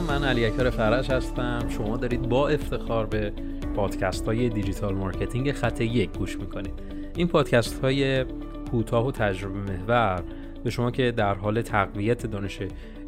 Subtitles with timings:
[0.00, 1.68] سلام من علی اکبر فرش هستم.
[1.68, 3.32] شما دارید با افتخار به
[3.76, 6.72] پادکست های digital marketing خط یک گوش می‌کنید.
[7.16, 8.24] این پادکست های
[8.70, 10.22] کوتاه و تجربه محور
[10.64, 12.58] به شما که در حال تقویت دانش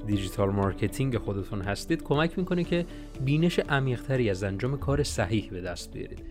[0.07, 2.87] digital marketing خودتون هستید کمک می‌کنه که
[3.25, 6.23] بینش عمیقتری از انجام کار صحیح به دست بیارید.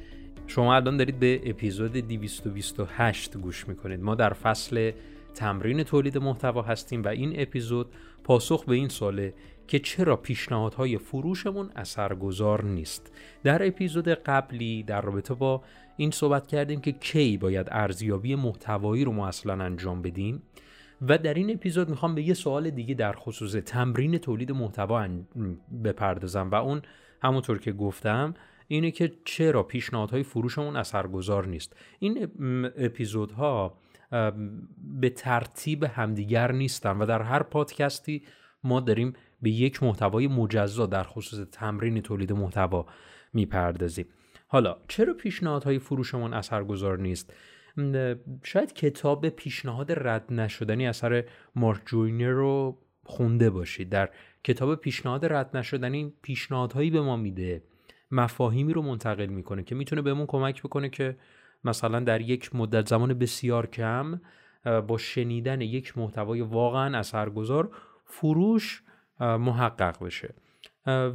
[0.47, 4.03] شما الان دارید به اپیزود 228 گوش می‌کنید.
[4.03, 4.91] ما در فصل
[5.35, 7.87] تمرین تولید محتوا هستیم و این اپیزود
[8.23, 9.33] پاسخ به این سواله
[9.67, 13.11] که چرا پیشنهادهای فروشمون اثرگذار نیست.
[13.43, 15.63] در اپیزود قبلی در رابطه با
[15.97, 20.41] این صحبت کردیم که کی باید ارزیابی محتوایی رو ما اصلا انجام بدیم
[21.01, 25.07] و در این اپیزود می‌خوام به یه سوال دیگه در خصوص تمرین تولید محتوا
[25.83, 26.81] بپردازم و اون
[27.23, 28.33] همونطور که گفتم
[28.67, 31.75] اینه که چرا پیشنهادهای فروشمون اثرگذار نیست.
[31.99, 32.27] این
[32.77, 33.77] اپیزودها
[34.99, 38.23] به ترتیب همدیگر نیستن و در هر پادکستی
[38.63, 42.85] ما داریم به یک محتوای مجزا در خصوص تمرین تولید محتوا
[43.33, 44.05] می‌پردازیم.
[44.47, 47.33] حالا چرا پیشنهادهای فروشمون اثرگذار نیست؟
[48.43, 51.23] شاید کتاب پیشنهاد رد نشدنی اثر
[51.55, 53.89] مارک جوینر رو خونده باشید.
[53.89, 54.09] در
[54.43, 57.63] کتاب پیشنهاد رد نشدنی پیشنهادهایی به ما میده.
[58.11, 61.17] مفاهیمی رو منتقل می‌کنه که می‌تونه بهمون کمک بکنه که
[61.63, 64.21] مثلا در یک مدت زمان بسیار کم
[64.87, 67.69] با شنیدن یک محتوای واقعا اثرگذار
[68.11, 68.83] فروش
[69.19, 70.33] محقق بشه.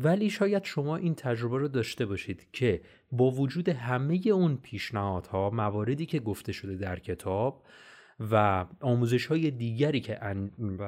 [0.03, 2.81] ولی شاید شما این تجربه رو داشته باشید که
[3.13, 7.65] با وجود همه اون پیشنهادها مواردی که گفته شده در کتاب
[8.31, 10.21] و آموزش های دیگری که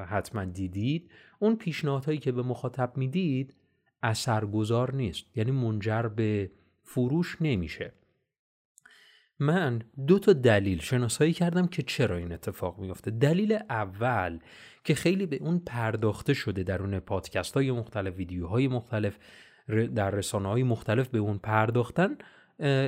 [0.08, 3.54] حتما دیدید اون پیشنهادهایی که به مخاطب می‌دید
[4.02, 5.36] اثرگذار نیست.
[5.36, 6.50] یعنی منجر به
[6.82, 7.92] فروش نمیشه.
[9.40, 14.38] من دو تا دلیل شناسایی کردم که چرا این اتفاق میفته دلیل اول
[14.84, 19.18] که خیلی به اون پرداخته شده در اون پادکست های مختلف ویدیوهای مختلف
[19.94, 22.16] در رسانه های مختلف به اون پرداختن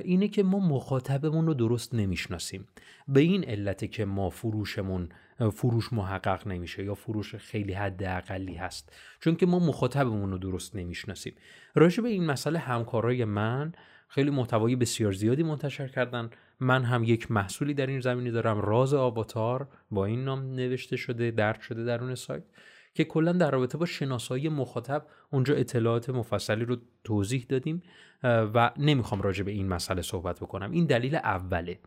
[0.05, 2.69] اینه که ما مخاطبمون رو درست نمی‌شناسیم.
[3.09, 5.09] به این علته که ما فروشمون
[5.53, 8.93] فروش محقق نمیشه یا فروش خیلی حد اقلی هست.
[9.21, 11.35] چون که ما مخاطبمون رو درست نمی‌شناسیم.
[11.75, 13.73] راجع به این مسئله همکارای من
[14.11, 16.31] خیلی محتوای بسیار زیادی منتشر کردن.
[16.61, 21.31] من هم یک محصولی در این زمینی دارم راز آواتار با این نام نوشته شده
[21.31, 22.43] درد شده در اون سایت
[22.95, 27.83] که کلا در رابطه با شناسایی مخاطب اونجا اطلاعات مفصلی رو توضیح دادیم
[28.25, 30.71] و نمی‌خوام راجع به این مسئله صحبت بکنم.
[30.71, 31.79] این دلیل اوله.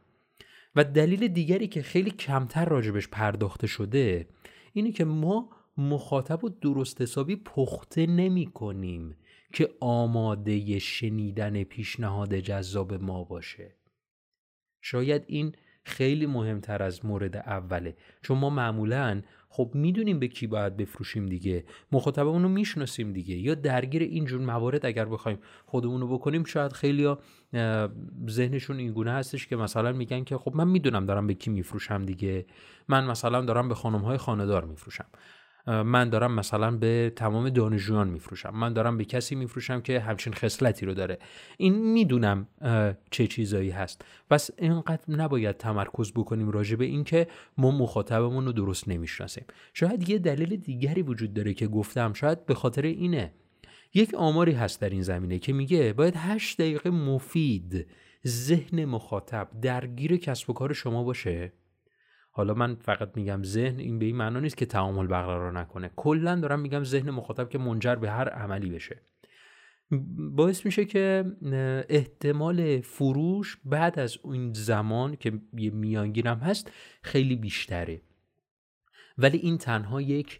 [0.75, 4.27] و دلیل دیگری که خیلی کمتر راجبش پرداخته شده
[4.73, 9.15] اینه که ما مخاطب رو درست حسابی پخته نمی کنیم
[9.53, 13.75] که آماده شنیدن پیشنهاد جذاب ما باشه.
[14.81, 15.55] شاید این
[15.85, 17.95] خیلی مهمتر از مورد اوله.
[18.21, 21.65] چون ما معمولا خب می‌دونیم به کی باید بفروشیم دیگه.
[21.91, 23.35] مخاطبمون رو می‌شناسیم دیگه.
[23.35, 27.15] یا درگیر اینجور موارد اگر بخوایم خودمون رو بکنیم شاید خیلی
[28.29, 32.45] ذهنشون اینگونه هستش که مثلا میگن که خب من می‌دونم دارم به کی میفروشم دیگه.
[32.87, 35.07] من مثلا دارم به خانم های خاندار میفروشم.
[35.67, 38.49] من دارم مثلا به تمام دانشجویان میفروشم.
[38.49, 41.19] من دارم به کسی میفروشم که همچین خصلتی رو داره.
[41.57, 42.47] این می‌دونم
[43.11, 44.05] چه چیزایی هست.
[44.29, 49.45] پس اینقدر نباید تمرکز بکنیم راجع به اینکه ما مخاطبمون رو درست نمی‌شناسیم.
[49.73, 52.13] شاید یه دلیل دیگری وجود داره که گفتم.
[52.13, 53.33] شاید به خاطر اینه.
[53.93, 57.87] یک آماری هست در این زمینه که میگه باید هشت دقیقه مفید
[58.27, 61.53] ذهن مخاطب درگیر کسب و کار شما باشه.
[62.35, 65.91] حالا من فقط میگم ذهن این به این معنا نیست که تعامل برقرار نکنه.
[65.95, 69.01] کلا دارم میگم ذهن مخاطب که منجر به هر عملی بشه.
[70.17, 71.25] باعث میشه که
[71.89, 76.71] احتمال فروش بعد از این زمان که یه میانگیرم هست
[77.01, 78.01] خیلی بیشتره.
[79.17, 80.39] ولی این تنها یک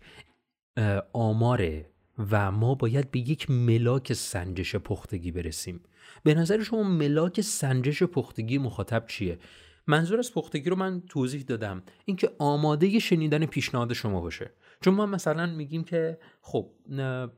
[1.14, 1.90] آماره
[2.32, 5.84] و ما باید به یک ملاک سنجش پختگی برسیم.
[6.24, 9.40] به نظر شما ملاک سنجش پختگی مخاطب چیه؟
[9.88, 11.84] منظور از پختگی رو من توضیح دادم.
[12.06, 14.52] اینکه آماده شنیدن پیشنهاد شما باشه.
[14.82, 16.70] چون ما مثلا میگیم که خب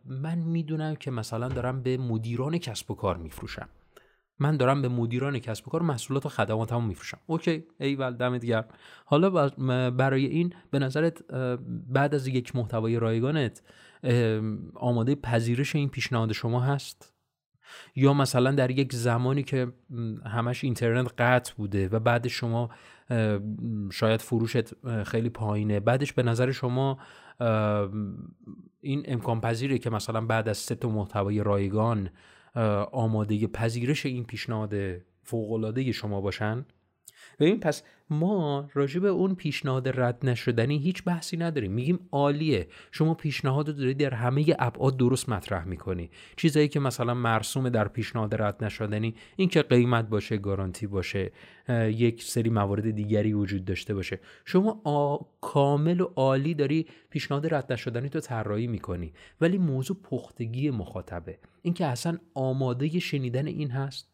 [0.06, 3.70] من می‌دونم که مثلا دارم به مدیران کسب و کار میفروشم.
[4.40, 7.18] من دارم به مدیران کسب و کار محصولات و خدماتمو میفروشم.
[7.26, 8.66] اوکی ایول دمت گرم.
[9.06, 9.50] حالا
[9.90, 11.28] برای این به نظرت
[11.88, 13.62] بعد از یک محتوای رایگانت
[14.74, 17.15] آماده پذیرش این پیشنهاد شما هست؟
[17.96, 19.68] یا مثلا در یک زمانی که
[20.26, 22.70] همش اینترنت قطع بوده و بعد شما
[23.92, 26.98] شاید فروشت خیلی پایینه بعدش به نظر شما
[28.82, 32.10] این امکان پذیره که مثلا بعد از سه محتوای رایگان
[32.92, 34.74] آماده پذیرش این پیشنهاد
[35.24, 36.66] فوقالعاده شما باشن؟
[37.39, 41.72] ببین پس ما راجع به اون پیشنهاد رد نشدنی هیچ بحثی نداریم.
[41.72, 42.68] میگیم عالیه.
[42.92, 46.10] شما پیشنهاد رو در همه ابعاد درست مطرح می‌کنی.
[46.36, 51.31] چیزایی که مثلا مرسوم در پیشنهاد رد نشدنی این که قیمت باشه گارانتی باشه
[51.89, 54.19] یک سری موارد دیگری وجود داشته باشه.
[54.45, 55.18] شما آ...
[55.42, 59.13] کامل و عالی داری پیشنهاد رد نشدنی تو طراحی می‌کنی.
[59.42, 61.39] ولی موضوع پختگی مخاطبه.
[61.62, 64.10] اینکه اصلا آماده شنیدن این هست؟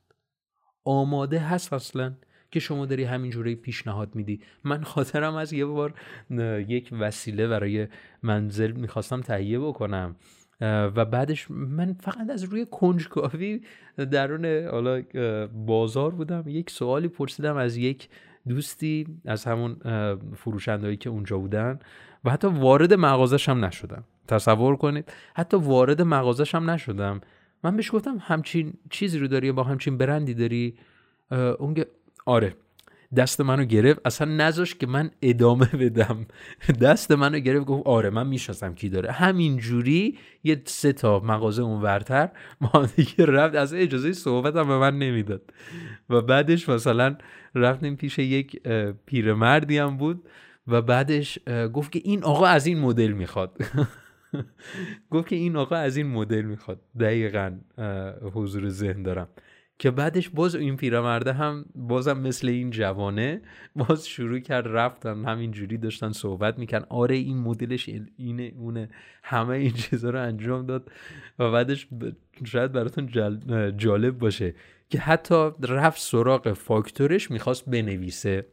[0.83, 2.13] آماده هست اصلا؟
[2.51, 4.42] که شما داری همینجوری پیشنهاد میدی.
[4.63, 5.94] من خاطرم از یه بار
[6.68, 7.88] یک وسیله برای
[8.24, 10.15] منزل می‌خواستم تهیه بکنم.
[10.62, 13.62] و بعدش من فقط از روی کنجکاوی
[14.12, 15.01] درون حالا
[15.65, 16.44] بازار بودم.
[16.48, 18.09] یک سوالی پرسیدم از یک
[18.48, 19.75] دوستی از همون
[20.36, 21.80] فروشندهایی که اونجا بودن.
[22.25, 24.04] و حتی وارد مغازش هم نشدم.
[24.27, 27.21] تصور کنید حتی وارد مغازش هم نشدم.
[27.63, 30.77] من بهش گفتم همچین چیزی رو داری با همچین برندی داری؟
[31.59, 31.74] اون
[32.25, 32.56] آره.
[33.15, 34.01] دست منو گرفت.
[34.06, 36.25] اصلا نذاش که من ادامه بدم.
[36.81, 39.12] دست منو گرفت گفت آره من می‌شناسم کی داره.
[39.12, 42.29] همین جوری یه سه تا مغازه اون ورتر
[42.62, 43.56] ما دیگه رفت.
[43.56, 45.41] از اجازه صحبت هم به من نمی‌داد.
[46.09, 47.15] و بعدش مثلا
[47.56, 48.62] رفتیم پیش یک
[49.06, 50.23] پیرمردی هم بود.
[50.68, 51.39] و بعدش
[51.73, 53.57] گفت که این آقا از این مدل می‌خواد.
[55.12, 56.81] گفت که این آقا از این مدل می‌خواد.
[57.00, 57.57] دقیقا
[58.33, 59.27] حضور ذهن دارم.
[59.81, 63.42] که بعدش باز این پیرمرده هم بازم مثل این جوانه
[63.75, 68.89] باز شروع کرد رفتن همینجوری داشتن صحبت میکن آره این مدلش اینه اونه.
[69.24, 70.92] همه این چیزها رو انجام داد
[71.39, 71.88] و بعدش
[72.44, 73.07] شاید براتون
[73.78, 74.56] جالب باشه
[74.89, 78.45] که حتی رفت سراغ فاکتورش می‌خواست بنویسه.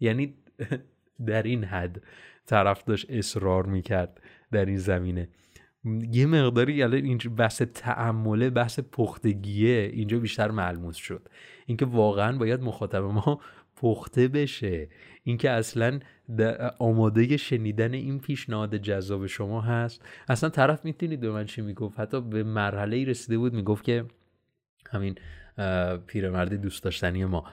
[0.00, 0.34] یعنی
[1.26, 2.02] در این حد
[2.46, 4.20] طرف داشت اصرار می‌کرد
[4.52, 5.28] در این زمینه.
[6.12, 11.28] یه مقداری الان اینجا بحث تعمله بحث پختگیه اینجا بیشتر ملموس شد.
[11.66, 13.40] اینکه واقعا باید مخاطب ما
[13.76, 14.88] پخته بشه.
[15.22, 16.00] اینکه اصلا
[16.78, 20.02] آماده شنیدن این پیشنهاد جذاب شما هست.
[20.28, 24.04] اصلا طرف می‌تونید به من چی می‌گفت؟ حتی به مرحله ای رسیده بود می‌گفت که
[24.90, 25.14] همین
[26.06, 27.44] پیرمرد دوست داشتنی ما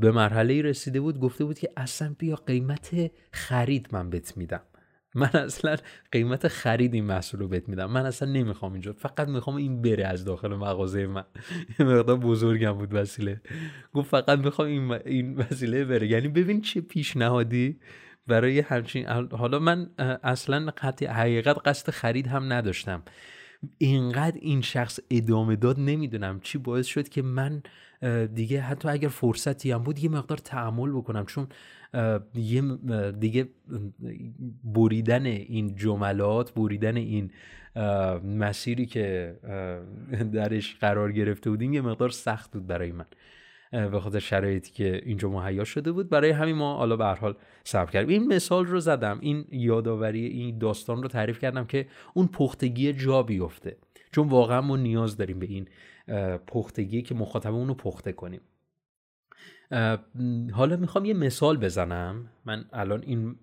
[0.00, 4.60] به مرحله ای رسیده بود گفته بود که اصلا بیا قیمت خرید من بت میدم.
[5.16, 5.76] من اصلا
[6.12, 7.90] قیمت خرید این محصول رو بهت میدم.
[7.90, 8.92] من اصلا نمی‌خوام اینجا.
[8.92, 11.24] فقط می‌خوام این بره از داخل مغازه من.
[11.78, 13.40] یه مقدار بزرگم بود وسیله.
[13.94, 16.06] گفت فقط می‌خوام این, این وسیله بره.
[16.06, 17.80] یعنی ببین چه پیشنهادی
[18.26, 19.90] برای همچین حالا من
[20.22, 23.02] اصلا قطع حقیقت قصد خرید هم نداشتم.
[23.78, 27.62] اینقدر این شخص ادامه داد نمی‌دونم چی باعث شد که من
[28.34, 31.26] دیگه حتی اگر فرصتی هم بود یه مقدار تعمل بکنم.
[31.26, 31.48] چون
[32.34, 32.62] یه
[33.20, 33.48] دیگه
[34.64, 37.30] بریدن این جملات بریدن این
[38.24, 39.36] مسیری که
[40.32, 43.06] درش قرار گرفته بودیم یه مقدار سخت بود برای من.
[43.72, 46.08] به خاطر شرایطی که اینجا مهیا شده بود.
[46.08, 48.08] برای همین ما حالا به هر حال صبر کردیم.
[48.08, 49.18] این مثال رو زدم.
[49.20, 53.76] این یادآوری این داستان رو تعریف کردم که اون پختگی جا بیفته.
[54.12, 55.68] چون واقعا ما نیاز داریم به این
[56.46, 58.40] پختگی که مخاطبمون رو پخته کنیم.
[60.52, 62.28] حالا می‌خوام یه مثال بزنم.
[62.44, 63.36] من الان این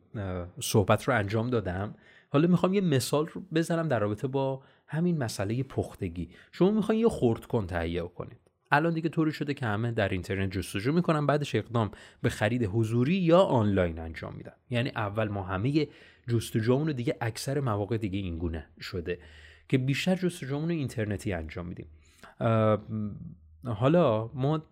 [0.61, 1.95] صحبت رو انجام دادم.
[2.29, 6.29] حالا می‌خوام یه مثال رو بزنم در رابطه با همین مسئله پختگی.
[6.51, 8.37] شما می‌خواین یه خورد کن تهیه کنید.
[8.71, 13.15] الان دیگه طوری شده که همه در اینترنت جستجو می‌کنن بعدش اقدام به خرید حضوری
[13.15, 14.53] یا آنلاین انجام میدن.
[14.69, 15.87] یعنی اول ما همه
[16.27, 19.19] جستجومون رو دیگه اکثر مواقع دیگه اینگونه شده
[19.69, 21.87] که بیشتر جستجومون اینترنتی انجام میدیم.
[23.65, 24.63] حالا ما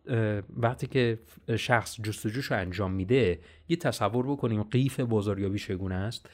[0.50, 1.20] وقتی که
[1.58, 6.30] شخص جستجوش رو انجام میده یه تصور بکنیم قیف بازاریابی چگونه است.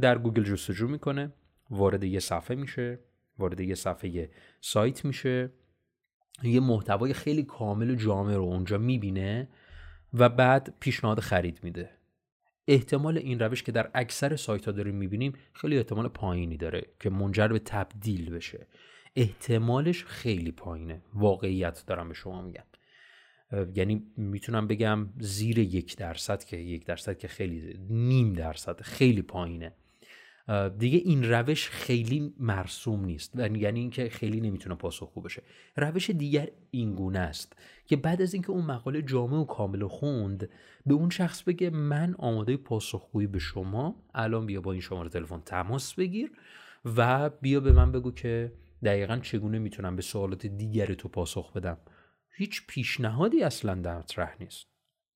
[0.00, 1.32] در گوگل جستجو می‌کنه
[1.70, 2.98] وارد یه صفحه میشه
[3.38, 5.50] وارد یه صفحه سایت میشه
[6.42, 9.48] یه محتوای خیلی کامل و جامع رو اونجا می‌بینه
[10.14, 11.90] و بعد پیشنهاد خرید میده.
[12.68, 17.10] احتمال این روش که در اکثر سایت ها داریم می‌بینیم خیلی احتمال پایینی داره که
[17.10, 18.66] منجر به تبدیل بشه.
[19.16, 21.02] احتمالش خیلی پایینه.
[21.14, 22.64] واقعیت دارم به شما میگم.
[23.74, 29.72] یعنی می‌تونم بگم زیر یک درصد که یک درصد که خیلی نیم درصد خیلی پایینه.
[30.78, 33.36] دیگه این روش خیلی مرسوم نیست.
[33.36, 35.42] یعنی اینکه خیلی نمی‌تونه پاسخگو بشه.
[35.76, 37.52] روش دیگر این گونه است
[37.86, 40.48] که بعد از اینکه اون مقاله جامع و کامل خوند
[40.86, 45.40] به اون شخص بگه من آماده پاسخگویی به شما الان بیا با این شماره تلفن
[45.40, 46.32] تماس بگیر
[46.96, 48.52] و بیا به من بگو که
[48.84, 51.78] دقیقا چگونه می‌تونم به سوالات دیگر تو پاسخ بدم؟
[52.36, 54.66] هیچ پیشنهادی اصلا در مطرح نیست.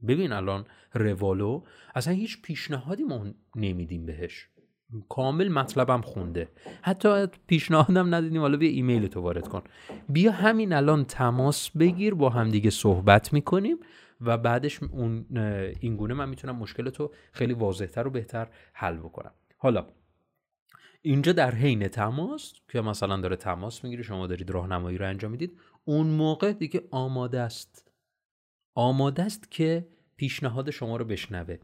[0.09, 1.63] ببین الان روالو
[1.95, 3.27] اصلا هیچ پیشنهادی ما
[3.57, 4.49] نمیدیم بهش.
[5.09, 6.49] کامل مطلبم خونده.
[6.83, 9.63] حتی پیشنهادم ندیدیم حالا بیا ایمیل تو وارد کن.
[10.09, 13.77] بیا همین الان تماس بگیر با همدیگه صحبت می‌کنیم
[14.21, 15.27] و بعدش اون
[15.81, 19.33] این گونه من می‌تونم مشکل تو خیلی واضحتر و بهتر حل بکنم.
[19.57, 19.87] حالا
[21.03, 25.59] اینجا در حین تماس که مثلا داره تماس می‌گیره شما دارید راهنمایی رو انجام می‌دید
[25.85, 27.93] اون موقع دیگه آماده است.
[28.75, 31.57] آماده است که پیشنهاد شما رو بشنوه.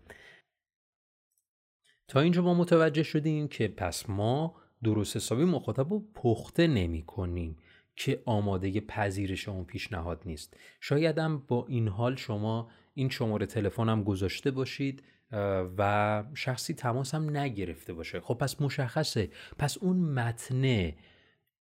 [2.09, 7.57] تا اینجا ما متوجه شدیم که پس ما درست حسابی مخاطب رو پخته نمی کنیم
[7.97, 10.57] که آماده پذیرش اون پیشنهاد نیست.
[10.81, 15.03] شایدم با این حال شما این شماره تلفنم گذاشته باشید
[15.79, 18.21] و شخصی تماس هم نگرفته باشه.
[18.21, 19.31] خب پس مشخصه.
[19.59, 20.95] پس اون متنه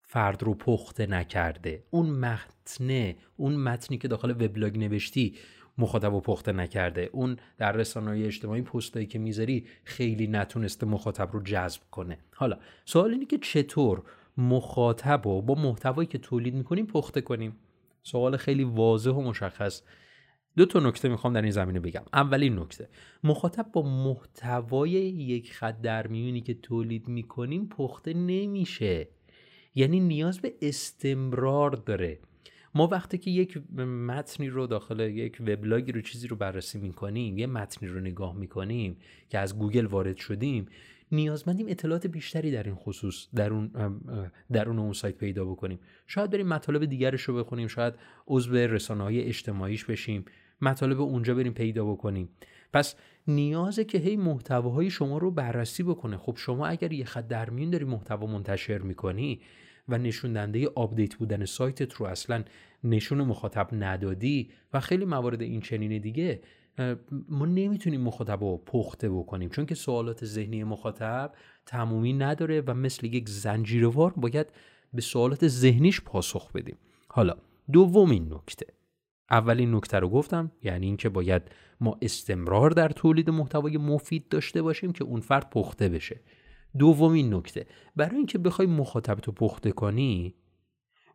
[0.02, 1.84] فرد رو پخته نکرده.
[1.90, 5.36] اون متنه اون متنی که داخل وبلاگ نوشتی
[5.78, 7.10] مخاطب رو پخته نکرده.
[7.12, 12.18] اون در رسانه اجتماعی پستایی که می‌ذاری خیلی نتونسته مخاطب رو جذب کنه.
[12.34, 14.02] حالا سوال اینه که چطور
[14.36, 17.56] مخاطب رو با محتوایی که تولید می‌کنیم پخته کنیم؟
[18.02, 19.82] سوال خیلی واضح و مشخص.
[20.56, 22.02] دو تا نکته می‌خوام در این زمینه بگم.
[22.12, 22.88] اولین نکته
[23.24, 29.08] مخاطب با محتوای یک خط در میونی که تولید می‌کنیم پخته نمیشه.
[29.74, 32.18] یعنی نیاز به استمرار داره.
[32.74, 37.46] ما وقتی که یک متنی رو داخل یک وبلاگی رو چیزی رو بررسی می‌کنیم یه
[37.46, 38.96] متنی رو نگاه می‌کنیم
[39.28, 40.66] که از گوگل وارد شدیم
[41.12, 43.70] نیازمندیم اطلاعات بیشتری در این خصوص در اون
[44.52, 45.78] در اون, اون سایت پیدا بکنیم.
[46.06, 47.94] شاید بریم مطالب دیگرش رو بخونیم شاید
[48.26, 50.24] عضو رسانه های اجتماعیش بشیم.
[50.60, 52.28] مطالب اونجا بریم پیدا بکنیم.
[52.72, 52.94] پس
[53.28, 56.16] نیازه که هی محتواهای شما رو بررسی بکنه.
[56.16, 59.40] خب شما اگر یه خط در میون داری محتوا منتشر می‌کنی
[59.88, 62.44] و نشون دهنده update بودن سایتت رو اصلا
[62.84, 66.40] نشون مخاطب ندادی و خیلی موارد این چنین دیگه
[67.28, 69.48] ما نمی‌تونیم مخاطب رو پخته بکنیم.
[69.48, 71.32] چون که سوالات ذهنی مخاطب
[71.66, 74.46] تمومی نداره و مثل یک زنجیروار باید
[74.94, 76.76] به سوالات ذهنیش پاسخ بدیم.
[77.08, 77.34] حالا
[77.72, 78.66] دومین نکته.
[79.30, 81.42] اولین نکته رو گفتم یعنی اینکه باید
[81.80, 86.20] ما استمرار در تولید محتوای مفید داشته باشیم که اون فرد پخته بشه.
[86.78, 87.66] دومین نکته
[87.96, 90.34] برای اینکه بخوای مخاطب تو پخته کنی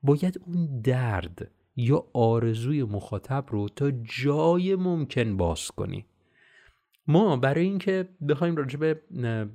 [0.03, 6.05] باید اون درد یا آرزوی مخاطب رو تا جای ممکن باز کنی.
[7.07, 9.01] ما برای اینکه بخوایم راجع به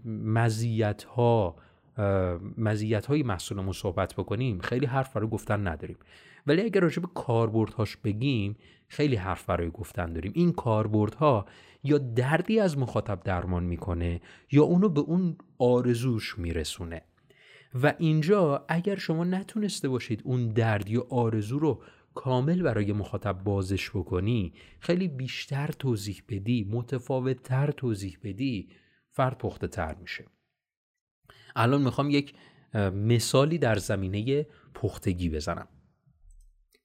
[0.05, 1.57] مزیت ها
[2.59, 5.97] مزیت های محصولمون صحبت بکنیم خیلی حرف برای گفتن نداریم.
[6.47, 8.57] ولی اگر راجع به کاربردهاش بگیم
[8.89, 10.33] خیلی حرف برای گفتن داریم.
[10.35, 11.47] این کاربردها
[11.85, 14.21] یا دردی از مخاطب درمان می‌کنه
[14.53, 17.03] یا اونو به اون آرزوش میرسونه.
[17.83, 21.83] و اینجا اگر شما نتونسته باشید اون درد یا آرزو رو
[22.15, 28.69] کامل برای مخاطب بازش بکنی خیلی بیشتر توضیح بدی متفاوت تر توضیح بدی
[29.11, 30.25] فرد پخته تر میشه.
[31.57, 32.35] الان می‌خوام یک
[32.95, 35.69] مثالی در زمینه پختگی بزنم.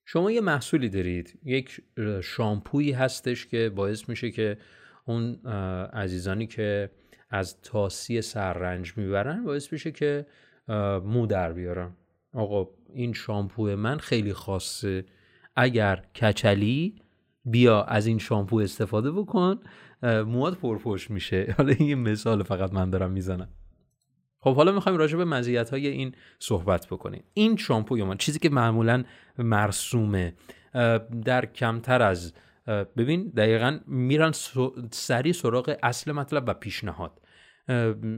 [0.05, 1.81] شما یه محصولی دارید یک
[2.23, 4.57] شامپویی هستش که باعث میشه که
[5.05, 5.45] اون
[5.93, 6.91] عزیزانی که
[7.29, 10.25] از تاسی سررنج می‌برن باعث میشه که
[11.05, 11.95] مو در بیارن.
[12.33, 15.05] آقا این شامپو من خیلی خاصه.
[15.55, 16.95] اگر کچلی
[17.45, 19.59] بیا از این شامپو استفاده بکن.
[20.03, 21.47] مواد پرپوش میشه.
[21.57, 23.49] حالا این مثال فقط من دارم می‌زنم.
[24.43, 27.23] خب حالا می‌خوایم راجع به مزیت های این صحبت بکنیم.
[27.33, 29.03] این شامپو من چیزی که معمولا
[29.37, 30.33] مرسومه
[31.25, 32.33] در کمتر از
[32.67, 34.31] ببین دقیقا میرن
[34.91, 37.21] سری سراغ اصل مطلب و پیشنهاد.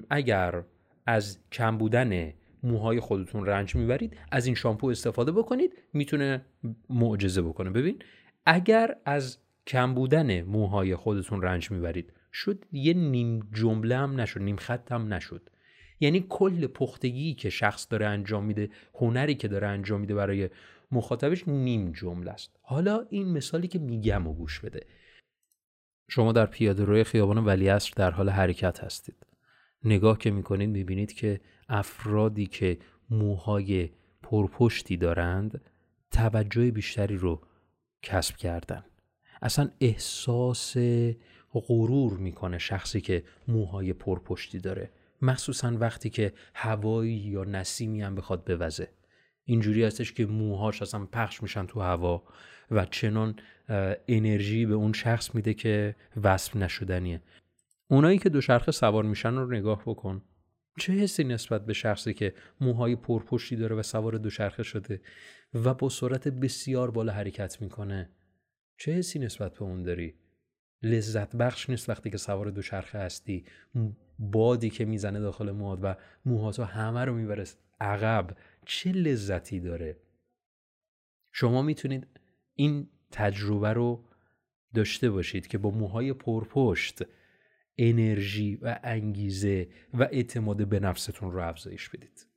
[0.09, 0.63] اگر
[1.05, 6.45] از کم بودن موهای خودتون رنج می‌برید از این شامپو استفاده بکنید می‌تونه
[6.89, 7.69] معجزه بکنه.
[7.69, 7.99] ببین
[8.45, 9.37] اگر از
[9.67, 15.13] کم بودن موهای خودتون رنج می‌برید شد یه نیم جمله هم نشد نیم خط هم
[15.13, 15.49] نشد.
[16.03, 20.49] یعنی کل پختگی که شخص داره انجام میده هنری که داره انجام میده برای
[20.91, 22.55] مخاطبش نیم جمله است.
[22.61, 24.85] حالا این مثالی که میگم و گوش بده.
[26.09, 29.15] شما در پیاده روی خیابان ولیعصر در حال حرکت هستید.
[29.83, 32.77] نگاه که می‌کنید می‌بینید که افرادی که
[33.09, 33.89] موهای
[34.23, 35.61] پرپشتی دارند
[36.11, 37.41] توجه بیشتری رو
[38.01, 38.83] کسب کردن.
[39.41, 40.77] اصلا احساس
[41.53, 44.91] غرور می‌کنه شخصی که موهای پرپشتی داره.
[45.23, 48.89] مخصوصا وقتی که هوایی یا نسیمی هم بخواد بوزه.
[49.45, 52.23] اینجوری هستش که موهاش اصلا پخش میشن تو هوا
[52.71, 53.35] و چنان
[54.07, 57.21] انرژی به اون شخص میده که وصف نشدنیه.
[57.87, 60.21] اونایی که دوچرخه سوار میشن رو نگاه بکن.
[60.79, 65.01] چه حسی نسبت به شخصی که موهای پرپشتی داره و سوار دوچرخه شده
[65.53, 68.09] و با سرعت بسیار بالا حرکت می‌کنه؟
[68.77, 70.15] چه حسی نسبت به اون داری؟
[70.83, 73.45] لذت بخش نیست وقتی که سوار دوچرخه هستی.
[74.19, 77.43] بادی که می‌زنه داخل موهات و موهاتو همه رو می‌بره
[77.79, 78.37] عقب.
[78.65, 79.97] چه لذتی داره.
[81.31, 82.07] شما می‌تونید
[82.53, 84.05] این تجربه رو
[84.73, 87.01] داشته باشید که با موهای پرپشت
[87.77, 92.27] انرژی و انگیزه و اعتماد به نفستون رو افزایش بدید.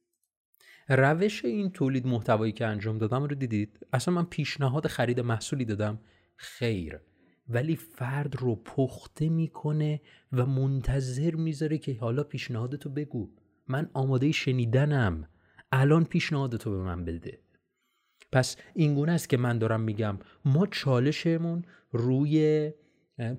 [0.89, 6.01] روش این تولید محتوایی که انجام دادم رو دیدید؟ اصلا من پیشنهاد خرید محصولی دادم؟
[6.37, 7.01] خیر.
[7.49, 10.01] ولی فرد رو پخته می‌کنه
[10.33, 13.31] و منتظر می‌ذاره که حالا پیشنهادتو بگو.
[13.69, 15.29] من آماده شنیدنم.
[15.73, 17.39] الان پیشنهادتو به من بده.
[18.33, 22.71] پس اینگونه است که من دارم میگم ما چالشمون روی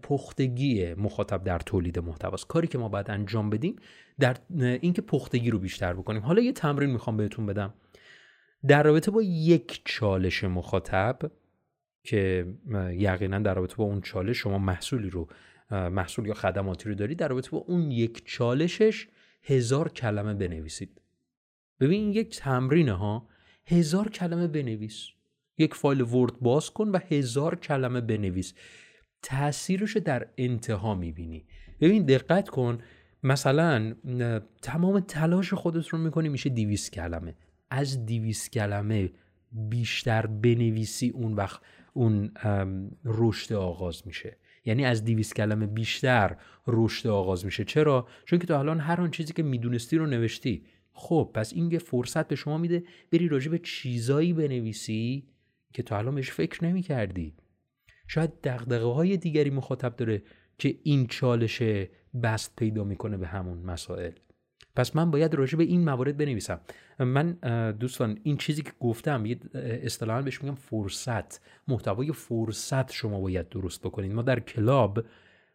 [0.02, 2.48] پختگی مخاطب در تولید محتواست.
[2.48, 3.76] کاری که ما باید انجام بدیم
[4.20, 6.22] در اینکه پختگی رو بیشتر بکنیم.
[6.22, 7.74] حالا یه تمرین می‌خوام بهتون بدم.
[8.68, 11.20] در رابطه با یک چالش مخاطب
[12.08, 12.48] که
[12.92, 15.28] یقینا در رابطه با اون چالش شما محصولی رو
[15.72, 19.08] محصول یا خدماتی رو دارید در رابطه با اون یک چالشش
[19.44, 21.02] هزار کلمه بنویسید.
[21.80, 23.28] ببین یک تمرینه ها.
[23.66, 25.08] هزار کلمه بنویس.
[25.58, 28.54] یک فایل ورد باز کن و هزار کلمه بنویس.
[29.22, 31.46] تاثیرش رو در انتها می‌بینی.
[31.82, 32.78] ببین دقت کن.
[33.24, 33.96] مثلا
[34.62, 37.36] تمام تلاش خودت رو می‌کنی میشه دیویس کلمه.
[37.70, 39.12] از دیویس کلمه
[39.52, 41.62] بیشتر بنویسی اون وقت.
[41.98, 42.32] اون
[43.06, 44.38] رشد آغاز میشه.
[44.66, 46.38] یعنی از دیویس کلمه بیشتر
[46.68, 47.63] رشد آغاز میشه.
[47.63, 50.63] چرا؟ چون که تو الان هر آن چیزی که می‌دونستی رو نوشتی.
[50.92, 55.27] خب پس این یه فرصت به شما میده بری راجع به چیزایی بنویسی
[55.74, 57.34] که تو الان بهش فکر نمی کردی
[58.08, 60.24] شاید دقدقه های دیگری مخاطب داره
[60.58, 61.62] که این چالش
[62.24, 64.12] بست پیدا می‌کنه به همون مسائل.
[64.78, 66.60] پس من باید راجع به این موارد بنویسم.
[67.00, 67.32] من
[67.72, 69.40] دوستان این چیزی که گفتم یه
[69.84, 71.42] اصطلاحا بهش میگم فرصت.
[71.68, 75.04] محتوای فرصت شما باید درست بکنید ما در کلاب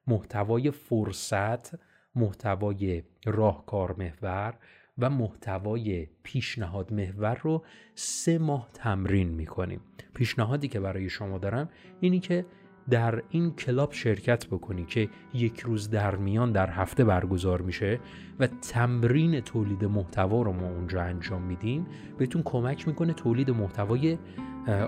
[0.06, 1.74] محتوای فرصت
[2.14, 4.54] محتوای راهکار محور
[4.98, 7.64] و محتوای پیشنهاد محور رو
[7.94, 9.80] سه ماه تمرین می‌کنیم.
[10.14, 11.68] پیشنهادی که برای شما دارم
[12.00, 12.46] اینی که
[12.90, 18.00] در این کلاب شرکت بکنی که یک روز در میان در هفته برگزار میشه
[18.38, 21.86] و تمرین تولید محتوا رو ما اونجا انجام میدیم
[22.18, 24.18] بهتون کمک می‌کنه تولید محتوای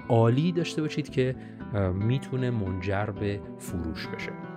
[0.09, 1.37] عالی داشته باشید که
[1.95, 4.54] می‌تونه منجر به فروش بشه.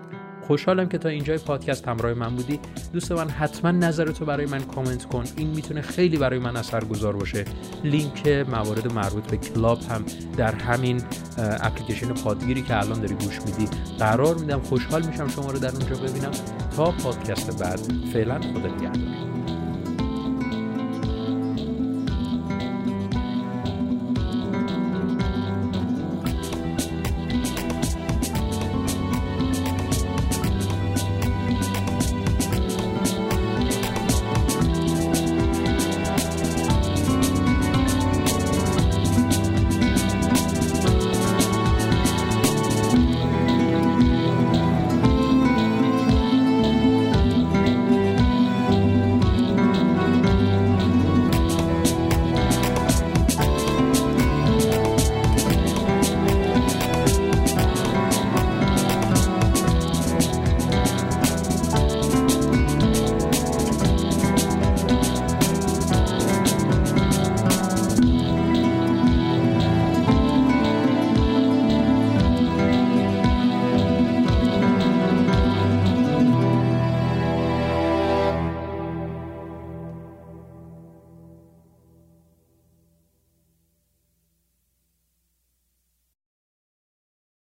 [0.48, 2.60] خوشحالم که تا اینجای پادکست همراه من بودی.
[2.94, 5.24] دوست من حتما نظرتو برای من کامنت کن.
[5.38, 7.46] این می‌تونه خیلی برای من اثرگذار باشه.
[7.84, 10.06] لینک موارد مربوط به کلاب هم
[10.38, 11.02] در همین
[11.38, 13.70] اپلیکیشن پادگیری که الان داری گوش میدی.
[14.00, 16.32] قرار میدم خوشحال میشم شما رو در اونجا ببینم.
[16.76, 17.80] تا پادکست بعد
[18.14, 19.37] فعلا خدا نگهدار.